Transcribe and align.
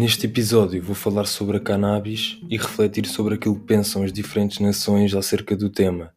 Neste 0.00 0.24
episódio 0.24 0.82
vou 0.82 0.94
falar 0.94 1.26
sobre 1.26 1.58
a 1.58 1.60
cannabis 1.60 2.40
e 2.48 2.56
refletir 2.56 3.04
sobre 3.04 3.34
aquilo 3.34 3.56
que 3.56 3.66
pensam 3.66 4.02
as 4.02 4.10
diferentes 4.10 4.58
nações 4.58 5.14
acerca 5.14 5.54
do 5.54 5.68
tema. 5.68 6.10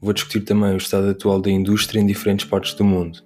Vou 0.00 0.12
discutir 0.12 0.40
também 0.40 0.74
o 0.74 0.76
estado 0.76 1.08
atual 1.08 1.40
da 1.40 1.48
indústria 1.48 2.00
em 2.00 2.04
diferentes 2.04 2.44
partes 2.44 2.74
do 2.74 2.82
mundo. 2.82 3.22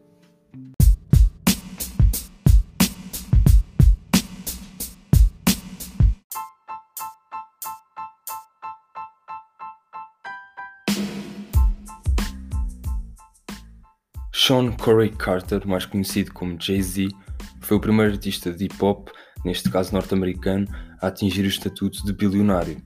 Sean 14.30 14.72
Corey 14.72 15.08
Carter, 15.08 15.66
mais 15.66 15.86
conhecido 15.86 16.34
como 16.34 16.60
Jay-Z, 16.60 17.08
foi 17.62 17.78
o 17.78 17.80
primeiro 17.80 18.12
artista 18.12 18.52
de 18.52 18.66
hip 18.66 18.76
hop, 18.84 19.08
neste 19.46 19.70
caso 19.70 19.92
norte-americano, 19.92 20.66
a 21.00 21.06
atingir 21.06 21.42
o 21.42 21.48
estatuto 21.48 22.04
de 22.04 22.12
bilionário. 22.12 22.82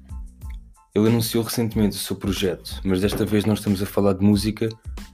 Ele 0.94 1.08
anunciou 1.08 1.42
recentemente 1.42 1.96
o 1.96 2.00
seu 2.00 2.16
projeto, 2.16 2.80
mas 2.84 3.00
desta 3.00 3.24
vez 3.24 3.46
não 3.46 3.54
estamos 3.54 3.82
a 3.82 3.86
falar 3.86 4.12
de 4.12 4.24
música, 4.24 4.68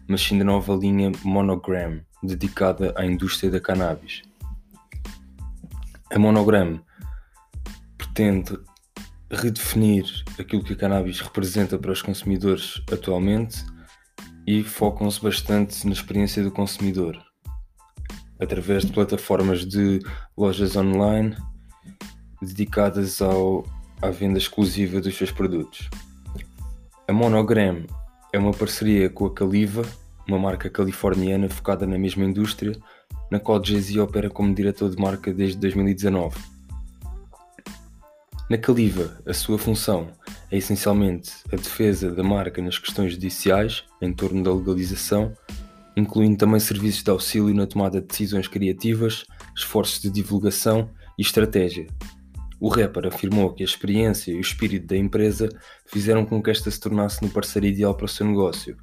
mas 0.09 0.20
sim 0.23 0.38
da 0.38 0.45
nova 0.45 0.74
linha 0.74 1.12
Monogram, 1.23 2.01
dedicada 2.23 2.92
à 2.96 3.06
indústria 3.06 3.51
da 3.51 3.60
cannabis. 3.60 4.23
A 6.10 6.18
Monogram 6.18 6.80
pretende 7.96 8.59
redefinir 9.30 10.04
aquilo 10.38 10.65
que 10.65 10.73
a 10.73 10.76
cannabis 10.76 11.20
representa 11.20 11.78
para 11.78 11.92
os 11.92 12.02
consumidores 12.02 12.80
atualmente 12.90 13.65
e 14.46 14.62
focam-se 14.65 15.20
bastante 15.23 15.87
na 15.87 15.92
experiência 15.92 16.42
do 16.42 16.51
consumidor, 16.51 17.21
através 18.38 18.84
de 18.84 18.92
plataformas 18.92 19.65
de 19.65 20.01
lojas 20.37 20.76
online 20.76 21.37
dedicadas 22.40 23.23
ao, 23.23 23.65
à 24.01 24.10
venda 24.10 24.38
exclusiva 24.38 25.01
dos 25.01 25.16
seus 25.16 25.30
produtos. 25.30 25.88
A 27.09 27.12
Monogram 27.12 27.84
é 28.32 28.38
uma 28.38 28.52
parceria 28.52 29.09
com 29.09 29.26
a 29.26 29.32
Caliva, 29.32 29.82
uma 30.28 30.38
marca 30.38 30.68
californiana 30.68 31.48
focada 31.48 31.87
na 31.87 31.98
mesma 31.98 32.24
indústria, 32.24 32.73
na 33.30 33.38
qual 33.38 33.65
Jay-Z 33.65 34.01
opera 34.01 34.28
como 34.28 34.54
diretor 34.54 34.90
de 34.90 35.00
marca 35.00 35.32
desde 35.32 35.59
2019. 35.59 36.37
Na 38.48 38.59
Caliva, 38.59 39.18
a 39.26 39.32
sua 39.32 39.59
função 39.59 40.09
é 40.50 40.59
essencialmente 40.59 41.32
a 41.52 41.56
defesa 41.56 42.10
da 42.10 42.23
marca 42.23 42.62
nas 42.62 42.78
questões 42.78 43.12
judiciais 43.12 43.84
em 44.00 44.12
torno 44.12 44.43
da 44.43 44.52
legalização, 44.52 45.32
incluindo 45.97 46.37
também 46.37 46.61
serviços 46.61 47.02
de 47.02 47.11
auxílio 47.11 47.55
na 47.55 47.66
tomada 47.66 48.01
de 48.01 48.07
decisões 48.07 48.47
criativas, 48.47 49.25
esforços 49.57 50.01
de 50.02 50.11
divulgação 50.11 50.91
e 51.19 51.23
estratégia. 51.23 51.87
O 52.61 52.69
rapper 52.69 53.07
afirmou 53.07 53.52
que 53.52 53.63
a 53.63 53.66
experiência 53.66 54.33
e 54.33 54.37
o 54.37 54.41
espírito 54.41 54.87
da 54.87 54.97
empresa 54.97 55.49
fizeram 55.87 56.24
com 56.24 56.43
que 56.43 56.51
esta 56.51 56.71
se 56.71 56.80
tornasse 56.80 57.23
no 57.23 57.29
parceiro 57.29 57.67
ideal 57.67 57.95
para 57.95 58.07
o 58.07 58.09
seu 58.09 58.27
negócio. 58.27 58.77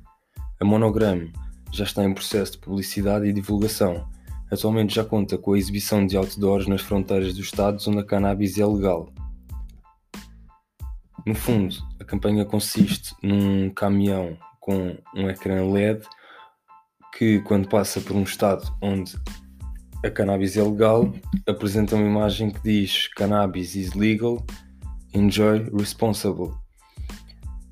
A 0.60 0.66
Monogram 0.66 1.28
já 1.72 1.84
está 1.84 2.04
em 2.04 2.14
processo 2.14 2.54
de 2.54 2.58
publicidade 2.60 3.28
e 3.28 3.34
divulgação. 3.34 4.08
Atualmente 4.52 4.94
já 4.94 5.04
conta 5.04 5.38
com 5.38 5.54
a 5.54 5.58
exibição 5.58 6.06
de 6.06 6.16
outdoors 6.16 6.68
nas 6.68 6.82
fronteiras 6.82 7.34
dos 7.34 7.46
estados 7.46 7.88
onde 7.88 8.00
a 8.00 8.06
cannabis 8.06 8.58
é 8.60 8.66
legal. 8.66 9.12
No 11.26 11.34
fundo, 11.34 11.76
a 12.00 12.04
campanha 12.04 12.46
consiste 12.46 13.16
num 13.24 13.72
caminhão 13.72 14.38
com 14.60 14.96
um 15.16 15.30
ecrã 15.30 15.66
LED 15.72 16.06
que, 17.24 17.40
quando 17.40 17.70
passa 17.70 18.02
por 18.02 18.18
um 18.18 18.24
estado 18.24 18.70
onde 18.82 19.18
a 20.04 20.10
cannabis 20.10 20.58
é 20.58 20.62
legal, 20.62 21.14
apresenta 21.48 21.96
uma 21.96 22.06
imagem 22.06 22.52
que 22.52 22.62
diz 22.62 23.08
Cannabis 23.16 23.76
is 23.76 23.94
legal, 23.94 24.46
enjoy 25.14 25.70
responsible. 25.74 26.52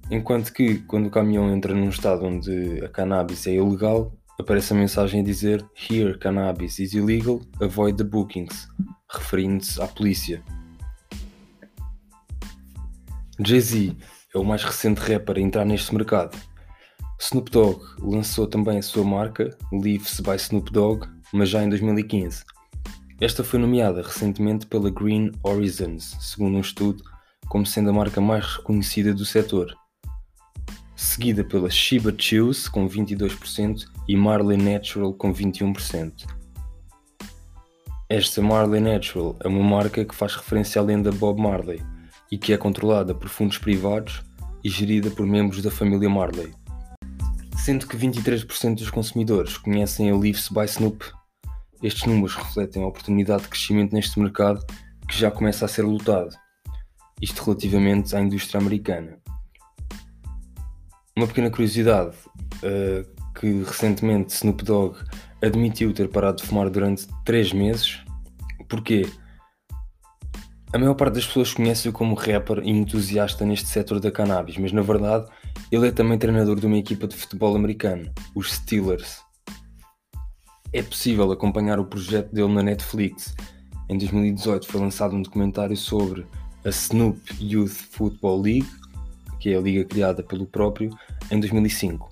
Enquanto 0.09 0.53
que, 0.53 0.75
quando 0.83 1.07
o 1.07 1.11
caminhão 1.11 1.53
entra 1.53 1.73
num 1.73 1.89
estado 1.89 2.23
onde 2.23 2.81
a 2.81 2.87
cannabis 2.87 3.45
é 3.45 3.55
ilegal, 3.55 4.13
aparece 4.39 4.71
a 4.71 4.77
mensagem 4.77 5.19
a 5.19 5.23
dizer 5.23 5.65
Here 5.75 6.17
cannabis 6.17 6.79
is 6.79 6.93
illegal, 6.93 7.41
avoid 7.61 7.97
the 7.97 8.05
bookings, 8.05 8.69
referindo-se 9.09 9.81
à 9.81 9.87
polícia. 9.87 10.41
Jay-Z 13.37 13.97
é 14.33 14.37
o 14.37 14.45
mais 14.45 14.63
recente 14.63 15.01
rapper 15.01 15.35
a 15.35 15.41
entrar 15.41 15.65
neste 15.65 15.93
mercado. 15.93 16.37
Snoop 17.21 17.51
Dogg 17.51 17.79
lançou 17.99 18.47
também 18.47 18.79
a 18.79 18.81
sua 18.81 19.03
marca, 19.03 19.55
Leaves 19.71 20.19
by 20.19 20.35
Snoop 20.37 20.71
Dogg, 20.71 21.07
mas 21.31 21.49
já 21.49 21.63
em 21.63 21.69
2015. 21.69 22.43
Esta 23.21 23.43
foi 23.43 23.59
nomeada 23.59 24.01
recentemente 24.01 24.65
pela 24.65 24.89
Green 24.89 25.31
Horizons, 25.43 26.17
segundo 26.19 26.57
um 26.57 26.61
estudo, 26.61 27.03
como 27.47 27.63
sendo 27.63 27.91
a 27.91 27.93
marca 27.93 28.19
mais 28.19 28.43
reconhecida 28.57 29.13
do 29.13 29.23
setor. 29.23 29.71
Seguida 30.95 31.43
pela 31.43 31.69
Shiba 31.69 32.11
Chews 32.17 32.67
com 32.67 32.89
22% 32.89 33.85
e 34.07 34.17
Marley 34.17 34.57
Natural 34.57 35.13
com 35.13 35.31
21%. 35.31 36.25
Esta 38.09 38.41
Marley 38.41 38.81
Natural 38.81 39.37
é 39.41 39.47
uma 39.47 39.63
marca 39.63 40.03
que 40.03 40.15
faz 40.15 40.35
referência 40.35 40.81
à 40.81 40.83
lenda 40.83 41.11
Bob 41.11 41.39
Marley, 41.39 41.83
e 42.31 42.37
que 42.37 42.51
é 42.51 42.57
controlada 42.57 43.13
por 43.13 43.29
fundos 43.29 43.59
privados 43.59 44.23
e 44.63 44.69
gerida 44.69 45.11
por 45.11 45.27
membros 45.27 45.61
da 45.61 45.69
família 45.69 46.09
Marley. 46.09 46.51
Sendo 47.63 47.85
que 47.85 47.95
23% 47.95 48.77
dos 48.77 48.89
consumidores 48.89 49.55
conhecem 49.55 50.09
a 50.09 50.15
Leaves 50.15 50.49
by 50.49 50.65
Snoop, 50.65 51.05
estes 51.83 52.05
números 52.05 52.33
refletem 52.33 52.81
a 52.81 52.87
oportunidade 52.87 53.43
de 53.43 53.49
crescimento 53.49 53.93
neste 53.93 54.19
mercado 54.19 54.65
que 55.07 55.15
já 55.15 55.29
começa 55.29 55.65
a 55.65 55.67
ser 55.67 55.83
lutado, 55.83 56.35
isto 57.21 57.43
relativamente 57.43 58.15
à 58.15 58.19
indústria 58.19 58.59
americana. 58.59 59.19
Uma 61.15 61.27
pequena 61.27 61.51
curiosidade, 61.51 62.15
uh, 62.63 63.31
que 63.39 63.61
recentemente 63.61 64.33
Snoop 64.33 64.63
Dogg 64.65 64.97
admitiu 65.39 65.93
ter 65.93 66.09
parado 66.09 66.37
de 66.37 66.47
fumar 66.47 66.67
durante 66.67 67.05
3 67.25 67.53
meses. 67.53 68.03
Porquê? 68.67 69.07
A 70.73 70.77
maior 70.77 70.93
parte 70.93 71.15
das 71.15 71.25
pessoas 71.25 71.53
conhece-o 71.53 71.91
como 71.91 72.15
rapper 72.15 72.59
e 72.63 72.69
entusiasta 72.69 73.45
neste 73.45 73.67
setor 73.67 73.99
da 73.99 74.09
cannabis, 74.09 74.55
mas 74.57 74.71
na 74.71 74.81
verdade 74.81 75.27
ele 75.69 75.89
é 75.89 75.91
também 75.91 76.17
treinador 76.17 76.57
de 76.57 76.65
uma 76.65 76.77
equipa 76.77 77.05
de 77.09 77.15
futebol 77.17 77.57
americano, 77.57 78.09
os 78.33 78.53
Steelers. 78.53 79.21
É 80.71 80.81
possível 80.81 81.29
acompanhar 81.29 81.77
o 81.77 81.83
projeto 81.83 82.33
dele 82.33 82.53
na 82.53 82.63
Netflix. 82.63 83.35
Em 83.89 83.97
2018 83.97 84.65
foi 84.65 84.79
lançado 84.79 85.13
um 85.13 85.21
documentário 85.21 85.75
sobre 85.75 86.25
a 86.63 86.69
Snoop 86.69 87.19
Youth 87.41 87.89
Football 87.91 88.41
League, 88.41 88.71
que 89.41 89.49
é 89.49 89.57
a 89.57 89.61
liga 89.61 89.83
criada 89.83 90.23
pelo 90.23 90.45
próprio, 90.45 90.89
em 91.29 91.37
2005. 91.37 92.09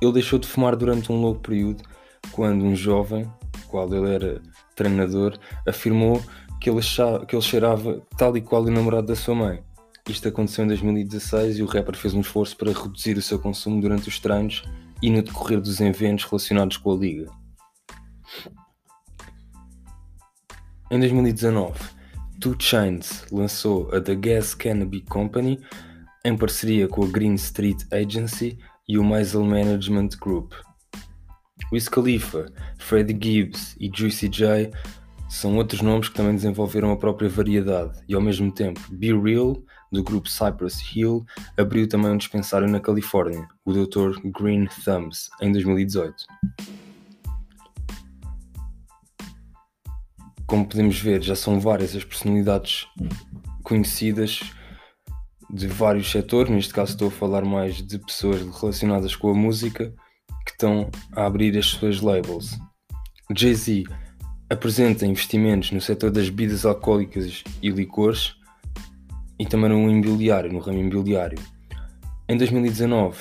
Ele 0.00 0.12
deixou 0.12 0.38
de 0.38 0.46
fumar 0.46 0.76
durante 0.76 1.10
um 1.10 1.20
longo 1.20 1.40
período 1.40 1.82
quando 2.30 2.64
um 2.64 2.76
jovem, 2.76 3.28
qual 3.66 3.92
ele 3.92 4.14
era 4.14 4.40
treinador, 4.76 5.36
afirmou 5.66 6.22
que 6.62 6.70
ele, 6.70 6.78
achava, 6.78 7.26
que 7.26 7.34
ele 7.34 7.42
cheirava 7.42 8.00
tal 8.16 8.36
e 8.36 8.40
qual 8.40 8.62
o 8.62 8.70
namorado 8.70 9.08
da 9.08 9.16
sua 9.16 9.34
mãe. 9.34 9.64
Isto 10.08 10.28
aconteceu 10.28 10.64
em 10.64 10.68
2016 10.68 11.58
e 11.58 11.62
o 11.62 11.66
rapper 11.66 11.96
fez 11.96 12.14
um 12.14 12.20
esforço 12.20 12.56
para 12.56 12.72
reduzir 12.72 13.16
o 13.16 13.22
seu 13.22 13.38
consumo 13.38 13.80
durante 13.80 14.08
os 14.08 14.20
treinos 14.20 14.62
e 15.02 15.10
no 15.10 15.22
decorrer 15.22 15.60
dos 15.60 15.80
eventos 15.80 16.24
relacionados 16.24 16.76
com 16.76 16.92
a 16.92 16.96
liga. 16.96 17.30
Em 20.88 21.00
2019, 21.00 21.80
Two 22.40 22.54
Chainz 22.56 23.24
lançou 23.32 23.92
a 23.92 24.00
The 24.00 24.14
Gas 24.14 24.54
Cannabis 24.54 25.02
Company 25.08 25.58
em 26.24 26.36
parceria 26.36 26.86
com 26.86 27.04
a 27.04 27.08
Green 27.08 27.34
Street 27.34 27.82
Agency 27.90 28.56
e 28.88 28.98
o 28.98 29.02
Maisel 29.04 29.44
Management 29.44 30.10
Group. 30.20 30.52
Wiz 31.72 31.88
Khalifa, 31.88 32.52
Freddie 32.78 33.18
Gibbs 33.20 33.76
e 33.80 33.90
Juicy 33.92 34.28
J 34.28 34.70
são 35.32 35.56
outros 35.56 35.80
nomes 35.80 36.10
que 36.10 36.14
também 36.14 36.34
desenvolveram 36.34 36.92
a 36.92 36.96
própria 36.96 37.26
variedade 37.26 37.98
e 38.06 38.14
ao 38.14 38.20
mesmo 38.20 38.52
tempo 38.52 38.78
Be 38.90 39.18
Real, 39.18 39.56
do 39.90 40.02
grupo 40.02 40.28
Cypress 40.28 40.94
Hill, 40.94 41.24
abriu 41.56 41.88
também 41.88 42.10
um 42.10 42.18
dispensário 42.18 42.68
na 42.68 42.78
Califórnia, 42.78 43.48
o 43.64 43.72
Dr. 43.72 44.20
Green 44.26 44.68
Thumbs, 44.84 45.30
em 45.40 45.50
2018. 45.50 46.14
Como 50.46 50.68
podemos 50.68 50.98
ver, 51.00 51.22
já 51.22 51.34
são 51.34 51.58
várias 51.58 51.96
as 51.96 52.04
personalidades 52.04 52.86
conhecidas 53.62 54.42
de 55.50 55.66
vários 55.66 56.10
setores, 56.10 56.52
neste 56.52 56.74
caso 56.74 56.92
estou 56.92 57.08
a 57.08 57.10
falar 57.10 57.42
mais 57.42 57.76
de 57.76 57.98
pessoas 57.98 58.42
relacionadas 58.60 59.16
com 59.16 59.30
a 59.30 59.34
música 59.34 59.94
que 60.44 60.50
estão 60.50 60.90
a 61.16 61.24
abrir 61.24 61.56
as 61.56 61.66
suas 61.66 62.02
labels. 62.02 62.58
Jay-Z 63.34 63.84
apresenta 64.52 65.06
investimentos 65.06 65.70
no 65.70 65.80
setor 65.80 66.10
das 66.10 66.28
bebidas 66.28 66.66
alcoólicas 66.66 67.42
e 67.62 67.70
licores 67.70 68.34
e 69.38 69.46
também 69.46 69.70
no 69.70 69.90
imobiliário, 69.90 70.52
no 70.52 70.58
ramo 70.58 70.78
imobiliário. 70.78 71.38
Em 72.28 72.36
2019, 72.36 73.16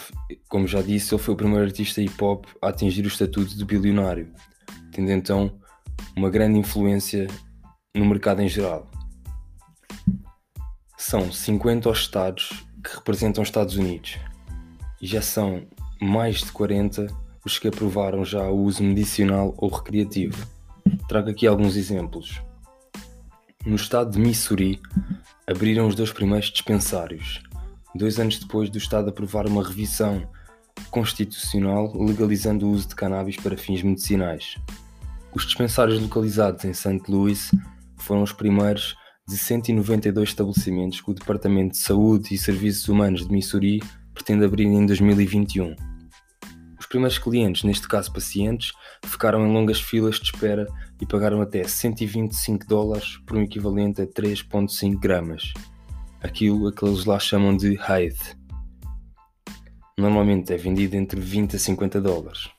como 0.50 0.68
já 0.68 0.82
disse, 0.82 1.14
ele 1.14 1.24
foi 1.24 1.34
o 1.34 1.38
primeiro 1.38 1.64
artista 1.64 2.02
hip 2.02 2.22
hop 2.22 2.46
a 2.62 2.68
atingir 2.68 3.04
o 3.06 3.08
estatuto 3.08 3.58
de 3.58 3.64
bilionário, 3.64 4.32
tendo 4.92 5.10
então 5.12 5.58
uma 6.16 6.30
grande 6.30 6.60
influência 6.60 7.28
no 7.96 8.06
mercado 8.06 8.42
em 8.42 8.50
geral. 8.50 8.90
São 10.98 11.32
50 11.32 11.90
os 11.90 12.00
estados 12.00 12.50
que 12.84 12.96
representam 12.96 13.42
os 13.42 13.48
Estados 13.48 13.76
Unidos 13.76 14.18
e 15.02 15.08
já 15.08 15.22
são 15.22 15.66
mais 16.02 16.40
de 16.40 16.52
40 16.52 17.08
os 17.46 17.58
que 17.58 17.68
aprovaram 17.68 18.24
já 18.24 18.44
o 18.50 18.64
uso 18.64 18.84
medicinal 18.84 19.54
ou 19.58 19.70
recreativo. 19.70 20.61
Trago 21.12 21.30
aqui 21.30 21.46
alguns 21.46 21.76
exemplos. 21.76 22.42
No 23.66 23.76
estado 23.76 24.12
de 24.12 24.18
Missouri, 24.18 24.80
abriram 25.46 25.86
os 25.86 25.94
dois 25.94 26.10
primeiros 26.10 26.50
dispensários, 26.50 27.44
dois 27.94 28.18
anos 28.18 28.40
depois 28.40 28.70
do 28.70 28.78
Estado 28.78 29.10
aprovar 29.10 29.46
uma 29.46 29.62
revisão 29.62 30.26
constitucional 30.90 31.92
legalizando 32.02 32.66
o 32.66 32.72
uso 32.72 32.88
de 32.88 32.96
cannabis 32.96 33.36
para 33.36 33.58
fins 33.58 33.84
medicinais. 33.84 34.56
Os 35.36 35.44
dispensários 35.46 36.02
localizados 36.02 36.64
em 36.64 36.74
St. 36.74 37.02
Louis 37.10 37.52
foram 37.98 38.24
os 38.24 38.32
primeiros 38.32 38.96
de 39.28 39.38
192 39.38 40.30
estabelecimentos 40.30 41.02
que 41.02 41.12
o 41.12 41.14
Departamento 41.14 41.72
de 41.72 41.80
Saúde 41.80 42.34
e 42.34 42.38
Serviços 42.38 42.88
Humanos 42.88 43.28
de 43.28 43.34
Missouri 43.34 43.84
pretende 44.14 44.46
abrir 44.46 44.64
em 44.64 44.86
2021. 44.86 45.76
Os 46.80 46.86
primeiros 46.86 47.20
clientes, 47.20 47.64
neste 47.64 47.86
caso 47.88 48.14
pacientes, 48.14 48.72
ficaram 49.06 49.46
em 49.46 49.52
longas 49.54 49.82
filas 49.82 50.16
de 50.16 50.26
espera 50.26 50.66
e 51.02 51.06
pagaram 51.06 51.42
até 51.42 51.64
125 51.64 52.68
dólares 52.68 53.18
por 53.26 53.36
um 53.36 53.42
equivalente 53.42 54.04
a 54.04 54.08
3,5 54.08 55.00
gramas. 55.00 55.52
Aquilo 56.22 56.72
que 56.72 56.86
eles 56.86 57.06
lá 57.06 57.20
chamam 57.20 57.58
de 57.58 57.76
Hyde. 57.76 58.38
Normalmente 59.98 60.54
é 60.54 60.58
vendido 60.58 60.96
entre 60.96 61.20
20 61.20 61.56
a 61.56 61.60
50 61.60 62.00
dólares. 62.00 62.52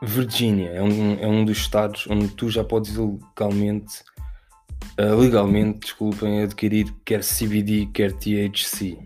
Virgínia 0.00 0.70
é 0.70 0.82
um, 0.82 1.14
é 1.14 1.26
um 1.26 1.44
dos 1.44 1.58
estados 1.58 2.06
onde 2.08 2.28
tu 2.28 2.48
já 2.48 2.64
podes 2.64 2.96
legalmente, 2.96 4.02
uh, 4.98 5.16
legalmente, 5.16 5.80
desculpem, 5.80 6.42
adquirir 6.42 6.92
quer 7.04 7.20
CBD, 7.20 7.86
quer 7.92 8.12
THC, 8.12 8.98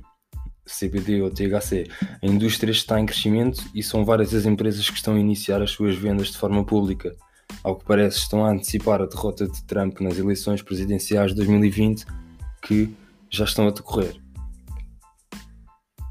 CBD 0.66 1.22
ou 1.22 1.30
THC. 1.30 1.86
A 2.22 2.26
indústria 2.26 2.72
está 2.72 3.00
em 3.00 3.06
crescimento 3.06 3.62
e 3.74 3.82
são 3.82 4.04
várias 4.04 4.34
as 4.34 4.44
empresas 4.44 4.88
que 4.90 4.96
estão 4.96 5.14
a 5.14 5.20
iniciar 5.20 5.62
as 5.62 5.70
suas 5.70 5.96
vendas 5.96 6.28
de 6.28 6.38
forma 6.38 6.64
pública. 6.64 7.14
Ao 7.62 7.76
que 7.76 7.84
parece, 7.84 8.18
estão 8.18 8.44
a 8.44 8.50
antecipar 8.50 9.00
a 9.00 9.06
derrota 9.06 9.46
de 9.46 9.62
Trump 9.64 10.00
nas 10.00 10.18
eleições 10.18 10.62
presidenciais 10.62 11.30
de 11.30 11.36
2020 11.36 12.04
que 12.62 12.92
já 13.30 13.44
estão 13.44 13.68
a 13.68 13.70
decorrer. 13.70 14.16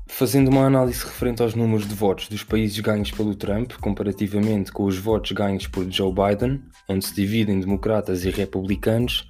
Fazendo 0.08 0.50
uma 0.50 0.66
análise 0.66 1.04
referente 1.04 1.42
aos 1.42 1.56
números 1.56 1.86
de 1.86 1.94
votos 1.94 2.30
dos 2.30 2.42
países 2.42 2.80
ganhos 2.80 3.12
pelo 3.12 3.36
Trump, 3.36 3.74
comparativamente 3.82 4.72
com 4.72 4.86
os 4.86 4.98
votos 4.98 5.34
ganhos 5.34 5.68
por 5.68 5.92
Joe 5.92 6.14
Biden, 6.14 6.64
onde 6.88 7.06
se 7.06 7.14
dividem 7.14 7.60
democratas 7.60 8.24
e 8.24 8.30
republicanos, 8.30 9.28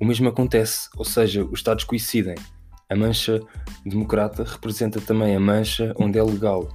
o 0.00 0.04
mesmo 0.04 0.28
acontece, 0.28 0.88
ou 0.96 1.04
seja, 1.04 1.44
os 1.44 1.60
estados 1.60 1.84
coincidem. 1.84 2.34
A 2.88 2.94
mancha 2.94 3.40
democrata 3.84 4.44
representa 4.44 5.00
também 5.00 5.34
a 5.34 5.40
mancha 5.40 5.92
onde 5.98 6.18
é 6.18 6.22
legal, 6.22 6.68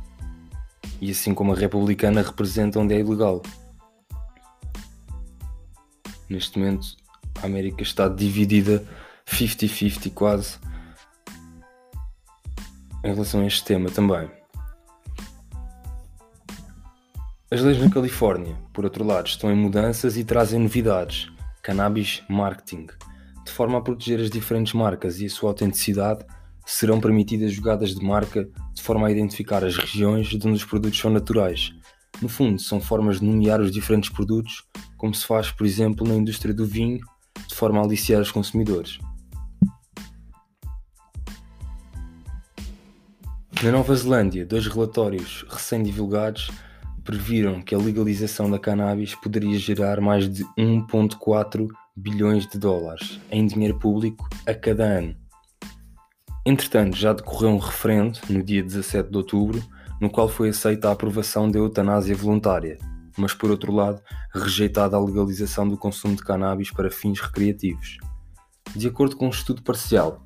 e 1.00 1.12
assim 1.12 1.34
como 1.34 1.54
a 1.54 1.56
republicana 1.56 2.22
representa 2.22 2.80
onde 2.80 2.94
é 2.94 3.00
ilegal. 3.00 3.42
Neste 6.30 6.60
momento, 6.60 6.96
a 7.42 7.46
América 7.46 7.82
está 7.82 8.08
dividida 8.08 8.86
50-50 9.26 10.14
quase 10.14 10.60
em 13.04 13.14
relação 13.14 13.42
a 13.42 13.48
este 13.48 13.64
tema 13.64 13.90
também. 13.90 14.30
As 17.50 17.62
leis 17.62 17.80
na 17.80 17.90
Califórnia, 17.90 18.56
por 18.72 18.86
outro 18.86 19.04
lado, 19.04 19.28
estão 19.28 19.52
em 19.52 19.56
mudanças 19.56 20.16
e 20.16 20.24
trazem 20.24 20.60
novidades. 20.60 21.30
Cannabis 21.62 22.24
Marketing. 22.30 22.88
De 23.52 23.58
forma 23.58 23.80
a 23.80 23.82
proteger 23.82 24.22
as 24.22 24.30
diferentes 24.30 24.72
marcas 24.72 25.20
e 25.20 25.26
a 25.26 25.30
sua 25.30 25.50
autenticidade, 25.50 26.26
serão 26.66 27.02
permitidas 27.02 27.52
jogadas 27.52 27.94
de 27.94 28.02
marca 28.02 28.48
de 28.74 28.82
forma 28.82 29.06
a 29.06 29.12
identificar 29.12 29.62
as 29.66 29.76
regiões 29.76 30.30
de 30.30 30.38
onde 30.48 30.56
os 30.56 30.64
produtos 30.64 30.98
são 30.98 31.12
naturais. 31.12 31.74
No 32.22 32.30
fundo, 32.30 32.62
são 32.62 32.80
formas 32.80 33.20
de 33.20 33.26
nomear 33.26 33.60
os 33.60 33.70
diferentes 33.70 34.10
produtos, 34.10 34.64
como 34.98 35.14
se 35.14 35.28
faz, 35.28 35.52
por 35.52 35.68
exemplo, 35.68 36.08
na 36.08 36.16
indústria 36.16 36.54
do 36.54 36.66
vinho, 36.66 37.02
de 37.46 37.54
forma 37.54 37.82
a 37.82 37.84
aliciar 37.84 38.22
os 38.22 38.32
consumidores. 38.32 39.00
Na 43.62 43.70
Nova 43.70 43.94
Zelândia, 43.94 44.46
dois 44.46 44.66
relatórios 44.66 45.46
recém-divulgados 45.50 46.50
previram 47.04 47.62
que 47.62 47.76
a 47.76 47.78
legalização 47.78 48.50
da 48.50 48.58
cannabis 48.58 49.14
poderia 49.14 49.60
gerar 49.60 50.00
mais 50.00 50.30
de 50.30 50.46
1,4 50.58 51.68
bilhões 52.02 52.48
de 52.48 52.58
dólares 52.58 53.20
em 53.30 53.46
dinheiro 53.46 53.78
público 53.78 54.28
a 54.48 54.54
cada 54.56 54.84
ano. 54.84 55.16
Entretanto, 56.44 56.98
já 56.98 57.14
decorreu 57.14 57.50
um 57.50 57.60
referendo 57.60 58.20
no 58.28 58.42
dia 58.42 58.64
17 58.64 59.12
de 59.12 59.18
outubro, 59.18 59.64
no 60.02 60.10
qual 60.10 60.28
foi 60.28 60.50
aceita 60.50 60.90
a 60.90 60.94
aprovação 60.94 61.50
da 61.50 61.60
eutanásia 61.60 62.16
voluntária, 62.16 62.80
mas 63.16 63.36
por 63.36 63.52
outro 63.52 63.72
lado, 63.72 64.02
rejeitada 64.34 64.98
a 64.98 65.00
legalização 65.00 65.70
do 65.70 65.78
consumo 65.78 66.16
de 66.16 66.24
cannabis 66.24 66.72
para 66.72 66.90
fins 66.90 67.20
recreativos. 67.20 67.98
De 68.76 68.88
acordo 68.88 69.16
com 69.16 69.28
um 69.28 69.30
estudo 69.30 69.62
parcial, 69.62 70.26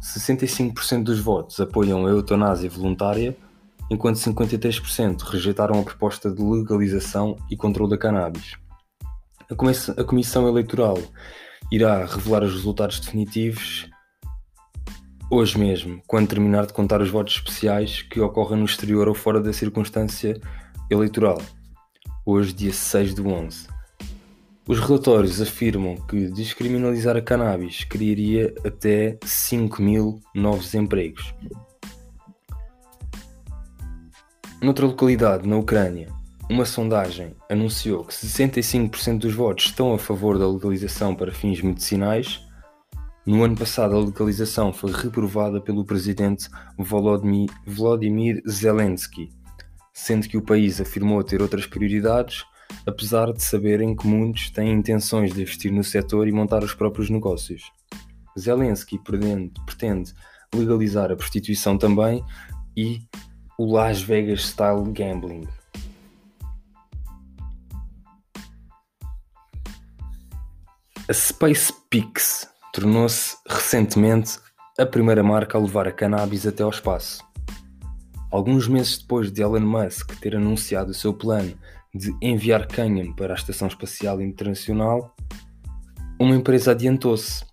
65% 0.00 1.02
dos 1.02 1.18
votos 1.18 1.58
apoiam 1.58 2.06
a 2.06 2.10
eutanásia 2.10 2.70
voluntária, 2.70 3.36
enquanto 3.90 4.16
53% 4.16 5.22
rejeitaram 5.22 5.80
a 5.80 5.82
proposta 5.82 6.30
de 6.30 6.40
legalização 6.40 7.36
e 7.50 7.56
controle 7.56 7.90
da 7.90 7.98
cannabis. 7.98 8.56
A 9.48 10.02
Comissão 10.02 10.48
Eleitoral 10.48 10.98
irá 11.70 12.04
revelar 12.04 12.42
os 12.42 12.52
resultados 12.52 12.98
definitivos 12.98 13.88
hoje 15.30 15.56
mesmo, 15.56 16.02
quando 16.04 16.28
terminar 16.28 16.66
de 16.66 16.72
contar 16.72 17.00
os 17.00 17.10
votos 17.10 17.34
especiais 17.34 18.02
que 18.02 18.20
ocorrem 18.20 18.58
no 18.58 18.64
exterior 18.64 19.06
ou 19.06 19.14
fora 19.14 19.40
da 19.40 19.52
circunstância 19.52 20.40
eleitoral. 20.90 21.40
Hoje, 22.24 22.52
dia 22.52 22.72
6 22.72 23.14
de 23.14 23.22
11. 23.22 23.68
Os 24.66 24.80
relatórios 24.80 25.40
afirmam 25.40 25.94
que 25.94 26.26
descriminalizar 26.26 27.16
a 27.16 27.22
cannabis 27.22 27.84
criaria 27.84 28.52
até 28.64 29.16
5 29.24 29.80
mil 29.80 30.20
novos 30.34 30.74
empregos. 30.74 31.32
Noutra 34.60 34.86
localidade, 34.86 35.48
na 35.48 35.56
Ucrânia, 35.56 36.08
uma 36.48 36.64
sondagem 36.64 37.34
anunciou 37.50 38.04
que 38.04 38.12
65% 38.14 39.18
dos 39.18 39.34
votos 39.34 39.66
estão 39.66 39.92
a 39.92 39.98
favor 39.98 40.38
da 40.38 40.48
legalização 40.48 41.14
para 41.14 41.32
fins 41.32 41.60
medicinais. 41.60 42.40
No 43.24 43.42
ano 43.42 43.56
passado, 43.56 43.96
a 43.96 44.00
legalização 44.00 44.72
foi 44.72 44.92
reprovada 44.92 45.60
pelo 45.60 45.84
presidente 45.84 46.48
Volodymyr 46.78 48.42
Zelensky, 48.48 49.30
sendo 49.92 50.28
que 50.28 50.36
o 50.36 50.42
país 50.42 50.80
afirmou 50.80 51.22
ter 51.24 51.42
outras 51.42 51.66
prioridades 51.66 52.44
apesar 52.86 53.32
de 53.32 53.42
saberem 53.42 53.94
que 53.94 54.06
muitos 54.06 54.50
têm 54.50 54.72
intenções 54.72 55.32
de 55.32 55.42
investir 55.42 55.72
no 55.72 55.82
setor 55.82 56.28
e 56.28 56.32
montar 56.32 56.62
os 56.62 56.74
próprios 56.74 57.10
negócios. 57.10 57.70
Zelensky 58.38 58.98
pretende, 58.98 60.12
legalizar 60.54 61.10
a 61.10 61.16
prostituição 61.16 61.76
também 61.76 62.22
e 62.76 63.00
o 63.58 63.72
Las 63.72 64.00
Vegas 64.02 64.42
Style 64.42 64.92
Gambling. 64.92 65.46
A 71.08 71.12
SpaceX 71.12 72.48
tornou-se 72.72 73.36
recentemente 73.48 74.40
a 74.76 74.84
primeira 74.84 75.22
marca 75.22 75.56
a 75.56 75.60
levar 75.60 75.86
a 75.86 75.92
cannabis 75.92 76.44
até 76.44 76.64
ao 76.64 76.70
espaço. 76.70 77.24
Alguns 78.28 78.66
meses 78.66 78.98
depois 78.98 79.30
de 79.30 79.40
Elon 79.40 79.60
Musk 79.60 80.18
ter 80.18 80.34
anunciado 80.34 80.90
o 80.90 80.94
seu 80.94 81.14
plano 81.14 81.56
de 81.94 82.12
enviar 82.20 82.66
cânion 82.66 83.12
para 83.12 83.34
a 83.34 83.36
Estação 83.36 83.68
Espacial 83.68 84.20
Internacional, 84.20 85.14
uma 86.18 86.34
empresa 86.34 86.72
adiantou-se 86.72 87.44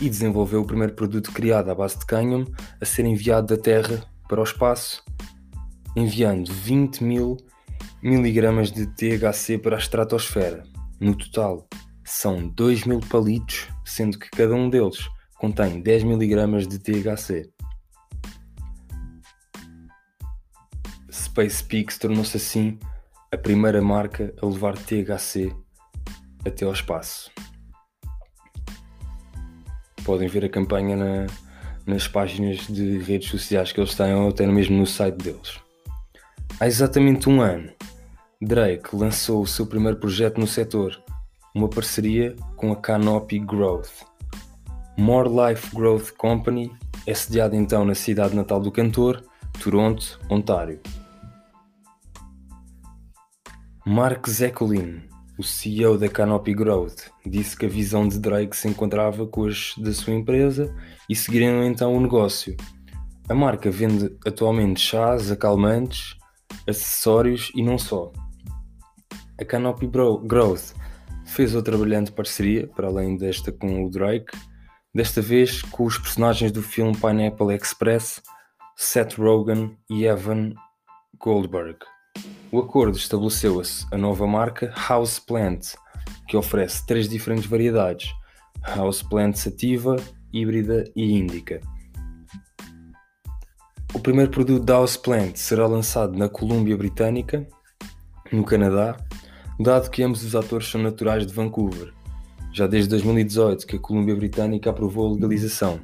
e 0.00 0.08
desenvolveu 0.08 0.62
o 0.62 0.66
primeiro 0.66 0.94
produto 0.94 1.32
criado 1.32 1.70
à 1.70 1.74
base 1.74 1.98
de 1.98 2.06
cânion 2.06 2.46
a 2.80 2.84
ser 2.86 3.04
enviado 3.04 3.54
da 3.54 3.62
Terra 3.62 4.06
para 4.26 4.40
o 4.40 4.44
espaço, 4.44 5.04
enviando 5.94 6.50
20 6.50 7.04
mil 7.04 7.36
miligramas 8.02 8.72
de 8.72 8.86
THC 8.86 9.58
para 9.58 9.76
a 9.76 9.78
estratosfera. 9.78 10.62
No 10.98 11.14
total, 11.14 11.68
são 12.04 12.48
2 12.48 12.84
mil 12.84 13.00
palitos, 13.00 13.68
sendo 13.84 14.18
que 14.18 14.30
cada 14.30 14.54
um 14.54 14.68
deles 14.68 15.08
contém 15.38 15.80
10 15.80 16.04
miligramas 16.04 16.66
de 16.66 16.78
THC. 16.78 17.50
SpaceX 21.10 21.98
tornou-se 21.98 22.36
assim 22.36 22.78
a 23.32 23.36
primeira 23.36 23.80
marca 23.80 24.34
a 24.40 24.46
levar 24.46 24.76
THC 24.76 25.54
até 26.44 26.64
ao 26.64 26.72
espaço. 26.72 27.30
Podem 30.04 30.28
ver 30.28 30.44
a 30.44 30.48
campanha 30.48 30.96
na, 30.96 31.26
nas 31.86 32.06
páginas 32.06 32.66
de 32.66 32.98
redes 32.98 33.28
sociais 33.28 33.72
que 33.72 33.80
eles 33.80 33.94
têm 33.94 34.14
ou 34.14 34.28
até 34.28 34.46
mesmo 34.46 34.76
no 34.76 34.86
site 34.86 35.16
deles. 35.16 35.58
Há 36.60 36.66
exatamente 36.66 37.28
um 37.28 37.40
ano, 37.40 37.72
Drake 38.40 38.94
lançou 38.94 39.42
o 39.42 39.46
seu 39.46 39.66
primeiro 39.66 39.98
projeto 39.98 40.38
no 40.38 40.46
setor, 40.46 41.02
uma 41.54 41.68
parceria 41.68 42.34
com 42.56 42.72
a 42.72 42.76
Canopy 42.76 43.38
Growth. 43.38 44.04
More 44.96 45.28
Life 45.28 45.74
Growth 45.74 46.12
Company 46.16 46.72
é 47.06 47.14
sediada 47.14 47.56
então 47.56 47.84
na 47.84 47.94
cidade 47.94 48.34
natal 48.34 48.60
do 48.60 48.70
cantor, 48.70 49.22
Toronto, 49.62 50.18
Ontário. 50.30 50.80
Mark 53.84 54.28
Zekulin, 54.28 55.02
o 55.38 55.42
CEO 55.42 55.98
da 55.98 56.08
Canopy 56.08 56.54
Growth, 56.54 57.10
disse 57.26 57.56
que 57.56 57.66
a 57.66 57.68
visão 57.68 58.06
de 58.06 58.18
Drake 58.18 58.56
se 58.56 58.68
encontrava 58.68 59.26
com 59.26 59.46
as 59.46 59.74
da 59.76 59.92
sua 59.92 60.14
empresa 60.14 60.74
e 61.08 61.16
seguiriam 61.16 61.64
então 61.64 61.94
o 61.94 62.00
negócio. 62.00 62.56
A 63.28 63.34
marca 63.34 63.70
vende 63.70 64.16
atualmente 64.26 64.80
chás, 64.80 65.30
acalmantes, 65.30 66.16
acessórios 66.66 67.50
e 67.54 67.62
não 67.62 67.76
só. 67.78 68.12
A 69.40 69.44
Canopy 69.44 69.86
Growth 69.86 70.81
fez 71.26 71.54
outra 71.54 71.76
brilhante 71.76 72.12
parceria, 72.12 72.66
para 72.68 72.88
além 72.88 73.16
desta 73.16 73.50
com 73.52 73.84
o 73.84 73.90
Drake, 73.90 74.36
desta 74.94 75.20
vez 75.20 75.62
com 75.62 75.84
os 75.84 75.98
personagens 75.98 76.52
do 76.52 76.62
filme 76.62 76.96
Pineapple 76.96 77.54
Express, 77.54 78.22
Seth 78.76 79.14
Rogen 79.14 79.76
e 79.88 80.04
Evan 80.04 80.54
Goldberg. 81.18 81.78
O 82.50 82.58
acordo 82.58 82.96
estabeleceu 82.96 83.62
a 83.90 83.96
nova 83.96 84.26
marca 84.26 84.74
Houseplant, 84.88 85.74
que 86.28 86.36
oferece 86.36 86.86
três 86.86 87.08
diferentes 87.08 87.46
variedades: 87.46 88.10
Houseplant 88.76 89.34
sativa, 89.34 89.96
híbrida 90.32 90.84
e 90.94 91.12
índica. 91.12 91.60
O 93.94 94.00
primeiro 94.00 94.30
produto 94.30 94.64
da 94.64 94.78
Houseplant 94.78 95.36
será 95.36 95.66
lançado 95.66 96.18
na 96.18 96.28
Colômbia 96.28 96.76
Britânica, 96.76 97.46
no 98.32 98.42
Canadá, 98.44 98.96
dado 99.62 99.90
que 99.90 100.02
ambos 100.02 100.24
os 100.24 100.34
atores 100.34 100.68
são 100.68 100.82
naturais 100.82 101.26
de 101.26 101.32
Vancouver, 101.32 101.92
já 102.52 102.66
desde 102.66 102.90
2018 102.90 103.66
que 103.66 103.76
a 103.76 103.78
Colômbia 103.78 104.16
Britânica 104.16 104.70
aprovou 104.70 105.08
a 105.08 105.14
legalização. 105.14 105.80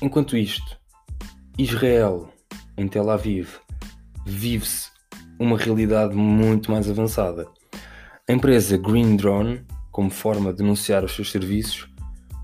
Enquanto 0.00 0.36
isto, 0.36 0.78
Israel, 1.58 2.32
em 2.76 2.86
Tel 2.86 3.10
Aviv, 3.10 3.58
vive-se 4.24 4.90
uma 5.38 5.58
realidade 5.58 6.14
muito 6.14 6.70
mais 6.70 6.88
avançada. 6.88 7.48
A 8.28 8.32
empresa 8.32 8.76
Green 8.76 9.16
Drone, 9.16 9.64
como 9.90 10.10
forma 10.10 10.52
de 10.52 10.62
anunciar 10.62 11.02
os 11.02 11.14
seus 11.14 11.30
serviços, 11.30 11.88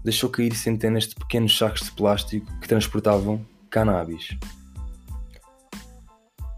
deixou 0.05 0.29
cair 0.29 0.55
centenas 0.55 1.07
de 1.09 1.15
pequenos 1.15 1.57
sacos 1.57 1.83
de 1.83 1.93
plástico 1.93 2.47
que 2.61 2.69
transportavam 2.69 3.45
cannabis. 3.71 4.37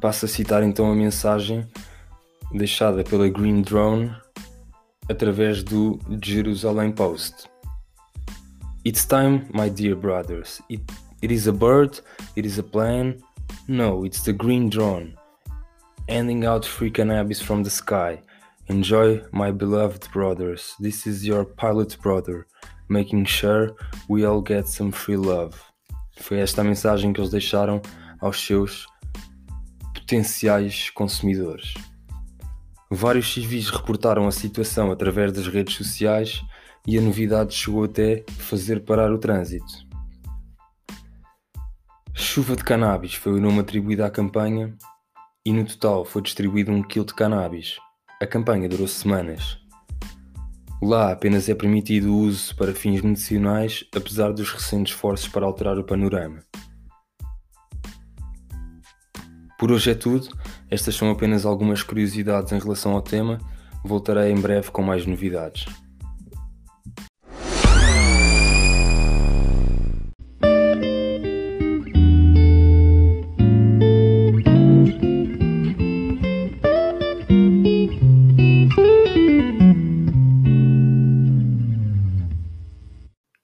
Passo 0.00 0.24
a 0.26 0.28
citar 0.28 0.62
então 0.62 0.90
a 0.90 0.94
mensagem 0.94 1.66
deixada 2.52 3.02
pela 3.04 3.28
Green 3.28 3.62
Drone 3.62 4.14
através 5.08 5.62
do 5.62 5.98
Jerusalem 6.22 6.92
Post. 6.92 7.48
It's 8.84 9.04
time, 9.04 9.48
my 9.52 9.68
dear 9.68 9.96
brothers. 9.96 10.60
It, 10.68 10.80
it 11.22 11.32
is 11.32 11.46
a 11.48 11.52
bird, 11.52 12.00
it 12.36 12.46
is 12.46 12.58
a 12.58 12.62
plane. 12.62 13.20
No, 13.68 14.04
it's 14.04 14.22
the 14.22 14.32
Green 14.32 14.68
Drone. 14.68 15.14
Handing 16.08 16.44
out 16.44 16.64
free 16.64 16.90
cannabis 16.90 17.40
from 17.40 17.64
the 17.64 17.70
sky. 17.70 18.22
Enjoy, 18.68 19.22
my 19.32 19.50
beloved 19.50 20.08
brothers. 20.12 20.74
This 20.78 21.06
is 21.06 21.26
your 21.26 21.44
pilot 21.44 21.96
brother, 22.00 22.46
making 22.88 23.24
sure 23.24 23.74
we 24.08 24.24
all 24.24 24.40
get 24.40 24.68
some 24.68 24.92
free 24.92 25.16
love. 25.16 25.60
Foi 26.18 26.38
esta 26.38 26.62
a 26.62 26.64
mensagem 26.64 27.12
que 27.12 27.20
eles 27.20 27.30
deixaram 27.30 27.80
aos 28.20 28.40
seus 28.40 28.86
potenciais 29.94 30.90
consumidores. 30.90 31.74
Vários 32.90 33.32
civis 33.32 33.68
reportaram 33.68 34.28
a 34.28 34.32
situação 34.32 34.92
através 34.92 35.32
das 35.32 35.48
redes 35.48 35.74
sociais 35.74 36.42
e 36.86 36.96
a 36.96 37.02
novidade 37.02 37.52
chegou 37.52 37.84
até 37.84 38.24
fazer 38.38 38.84
parar 38.84 39.12
o 39.12 39.18
trânsito. 39.18 39.86
Chuva 42.14 42.54
de 42.54 42.62
cannabis 42.62 43.14
foi 43.14 43.32
o 43.32 43.40
nome 43.40 43.58
atribuído 43.58 44.04
à 44.04 44.10
campanha 44.10 44.72
e 45.44 45.52
no 45.52 45.64
total 45.64 46.04
foi 46.04 46.22
distribuído 46.22 46.70
um 46.70 46.82
quilo 46.82 47.04
de 47.04 47.14
cannabis. 47.14 47.76
A 48.22 48.26
campanha 48.26 48.68
durou 48.68 48.86
semanas. 48.86 49.58
Lá 50.80 51.10
apenas 51.10 51.48
é 51.48 51.54
permitido 51.54 52.12
o 52.12 52.18
uso 52.20 52.54
para 52.54 52.72
fins 52.72 53.00
medicinais, 53.00 53.84
apesar 53.94 54.32
dos 54.32 54.52
recentes 54.52 54.94
esforços 54.94 55.26
para 55.28 55.44
alterar 55.44 55.76
o 55.76 55.84
panorama. 55.84 56.40
Por 59.58 59.72
hoje 59.72 59.90
é 59.90 59.94
tudo. 59.94 60.28
Estas 60.70 60.96
são 60.96 61.10
apenas 61.10 61.46
algumas 61.46 61.82
curiosidades 61.82 62.52
em 62.52 62.58
relação 62.58 62.92
ao 62.92 63.02
tema. 63.02 63.38
Voltarei 63.84 64.32
em 64.32 64.40
breve 64.40 64.70
com 64.70 64.82
mais 64.82 65.06
novidades. 65.06 65.66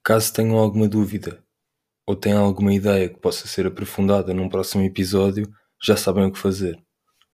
Caso 0.05 0.33
tenham 0.33 0.59
alguma 0.59 0.89
dúvida 0.89 1.43
ou 2.07 2.17
tenham 2.17 2.45
alguma 2.45 2.75
ideia 2.75 3.09
que 3.09 3.21
possa 3.21 3.47
ser 3.47 3.67
aprofundada 3.67 4.35
num 4.35 4.49
próximo 4.49 4.83
episódio, 4.83 5.49
já 5.81 5.97
sabem 5.97 6.27
o 6.27 6.33
que 6.33 6.39
fazer. 6.39 6.77